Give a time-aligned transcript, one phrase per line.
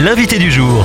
[0.00, 0.82] l'invité du jour.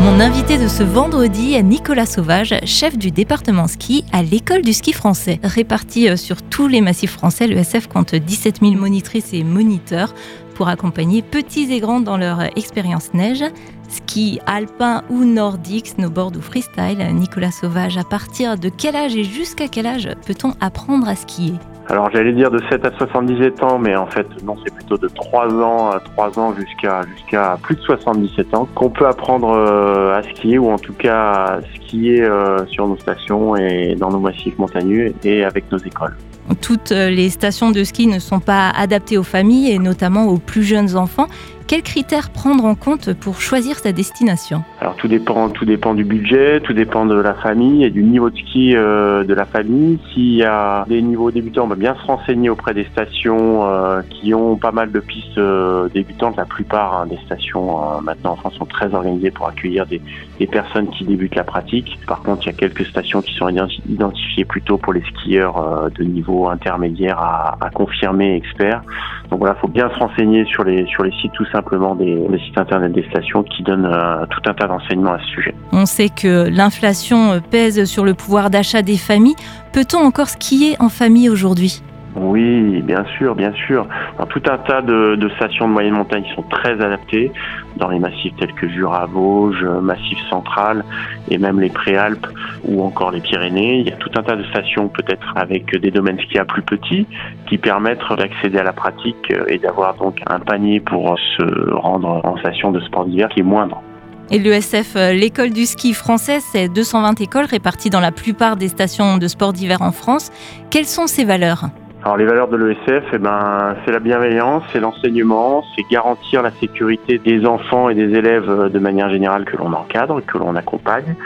[0.00, 4.72] Mon invité de ce vendredi est Nicolas Sauvage, chef du département ski à l'école du
[4.72, 5.38] ski français.
[5.44, 10.14] Réparti euh, sur tous les massifs français, le SF compte 17 000 monitrices et moniteurs
[10.56, 13.44] pour accompagner petits et grands dans leur expérience neige.
[13.88, 19.24] Ski alpin ou nordique, snowboard ou freestyle, Nicolas Sauvage, à partir de quel âge et
[19.24, 21.54] jusqu'à quel âge peut-on apprendre à skier?
[21.88, 25.08] Alors j'allais dire de 7 à 77 ans, mais en fait non, c'est plutôt de
[25.08, 30.18] 3 ans à 3 ans jusqu'à jusqu'à plus de 77 ans qu'on peut apprendre euh,
[30.18, 34.20] à skier ou en tout cas à skier euh, sur nos stations et dans nos
[34.20, 36.16] massifs montagneux et avec nos écoles.
[36.60, 40.62] Toutes les stations de ski ne sont pas adaptées aux familles et notamment aux plus
[40.62, 41.26] jeunes enfants.
[41.66, 46.04] Quels critères prendre en compte pour choisir sa destination Alors tout dépend, tout dépend du
[46.04, 49.98] budget, tout dépend de la famille et du niveau de ski euh, de la famille.
[50.12, 54.02] S'il y a des niveaux débutants, on va bien se renseigner auprès des stations euh,
[54.10, 56.36] qui ont pas mal de pistes euh, débutantes.
[56.36, 60.02] La plupart hein, des stations maintenant en France sont très organisées pour accueillir des,
[60.46, 61.98] personnes qui débutent la pratique.
[62.06, 63.48] Par contre, il y a quelques stations qui sont
[63.88, 68.82] identifiées plutôt pour les skieurs de niveau intermédiaire à, à confirmer experts.
[69.30, 72.26] Donc voilà, il faut bien se renseigner sur les sur les sites tout simplement des,
[72.44, 75.54] sites internet des stations qui donnent euh, tout un tas d'enseignements à ce sujet.
[75.72, 79.36] On sait que l'inflation pèse sur le pouvoir d'achat des familles.
[79.72, 81.82] Peut-on encore skier en famille aujourd'hui?
[82.16, 83.86] Oui, bien sûr, bien sûr.
[84.18, 87.32] Dans tout un tas de, stations de moyenne montagne qui sont très adaptées,
[87.76, 90.84] dans les massifs tels que Jura, Vosges, Massif central
[91.28, 92.26] et même les Préalpes
[92.64, 93.80] ou encore les Pyrénées.
[93.80, 97.06] Il y a tout un tas de stations peut-être avec des domaines skiables plus petits
[97.48, 102.36] qui permettent d'accéder à la pratique et d'avoir donc un panier pour se rendre en
[102.38, 103.82] station de sport d'hiver qui est moindre.
[104.30, 108.68] Et l'ESF, euh, l'école du ski français, c'est 220 écoles réparties dans la plupart des
[108.68, 110.30] stations de sport d'hiver en France.
[110.70, 111.68] Quelles sont ces valeurs?
[112.04, 116.50] Alors les valeurs de l'ESF, eh ben, c'est la bienveillance, c'est l'enseignement, c'est garantir la
[116.60, 120.54] sécurité des enfants et des élèves euh, de manière générale que l'on encadre, que l'on
[120.54, 121.16] accompagne.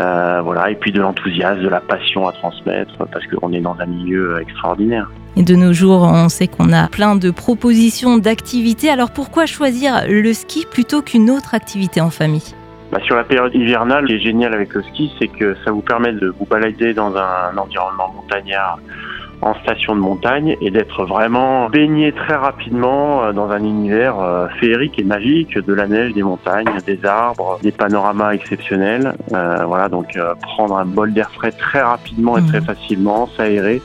[0.00, 3.76] Euh, voilà, et puis de l'enthousiasme, de la passion à transmettre, parce qu'on est dans
[3.78, 5.10] un milieu extraordinaire.
[5.36, 8.88] Et de nos jours, on sait qu'on a plein de propositions d'activités.
[8.88, 12.54] Alors pourquoi choisir le ski plutôt qu'une autre activité en famille?
[12.90, 15.72] Bah, sur la période hivernale, ce qui est génial avec le ski, c'est que ça
[15.72, 18.78] vous permet de vous balader dans un environnement montagnard
[19.42, 24.48] en station de montagne et d'être vraiment baigné très rapidement euh, dans un univers euh,
[24.60, 29.14] féerique et magique de la neige, des montagnes, des arbres, des panoramas exceptionnels.
[29.32, 32.64] Euh, voilà, donc prendre un bol d'air frais très rapidement et très mmh.
[32.64, 33.82] facilement, s'aérer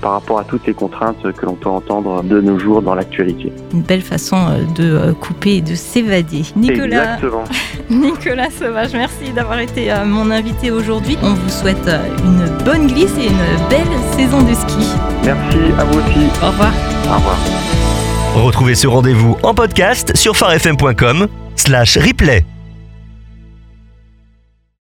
[0.00, 3.52] par rapport à toutes les contraintes que l'on peut entendre de nos jours dans l'actualité.
[3.72, 4.36] Une belle façon
[4.74, 6.42] de couper et de s'évader.
[6.56, 7.18] Nicolas,
[7.90, 11.16] Nicolas Sauvage, merci d'avoir été mon invité aujourd'hui.
[11.22, 11.88] On vous souhaite
[12.24, 14.86] une bonne glisse et une belle saison de ski.
[15.24, 16.26] Merci à vous aussi.
[16.42, 16.72] Au revoir.
[17.10, 17.38] Au revoir.
[18.34, 22.44] Retrouvez ce rendez-vous en podcast sur farfm.com slash replay.